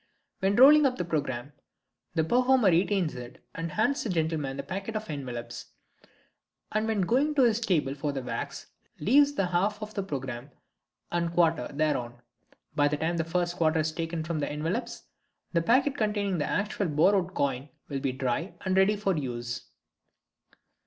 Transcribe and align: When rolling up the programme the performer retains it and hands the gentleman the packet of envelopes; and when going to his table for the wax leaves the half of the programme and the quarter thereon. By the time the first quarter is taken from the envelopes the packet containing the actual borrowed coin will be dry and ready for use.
When 0.39 0.55
rolling 0.55 0.87
up 0.87 0.95
the 0.97 1.05
programme 1.05 1.53
the 2.15 2.23
performer 2.23 2.69
retains 2.69 3.13
it 3.13 3.39
and 3.53 3.73
hands 3.73 4.03
the 4.03 4.09
gentleman 4.09 4.57
the 4.57 4.63
packet 4.63 4.95
of 4.95 5.07
envelopes; 5.11 5.73
and 6.71 6.87
when 6.87 7.01
going 7.01 7.35
to 7.35 7.43
his 7.43 7.59
table 7.59 7.93
for 7.93 8.11
the 8.11 8.23
wax 8.23 8.65
leaves 8.99 9.33
the 9.35 9.45
half 9.45 9.79
of 9.79 9.93
the 9.93 10.01
programme 10.01 10.49
and 11.11 11.27
the 11.27 11.31
quarter 11.35 11.67
thereon. 11.71 12.19
By 12.75 12.87
the 12.87 12.97
time 12.97 13.17
the 13.17 13.23
first 13.23 13.57
quarter 13.57 13.79
is 13.81 13.91
taken 13.91 14.23
from 14.23 14.39
the 14.39 14.51
envelopes 14.51 15.03
the 15.53 15.61
packet 15.61 15.95
containing 15.95 16.39
the 16.39 16.49
actual 16.49 16.87
borrowed 16.87 17.35
coin 17.35 17.69
will 17.87 17.99
be 17.99 18.11
dry 18.11 18.55
and 18.65 18.75
ready 18.75 18.95
for 18.95 19.15
use. 19.15 19.67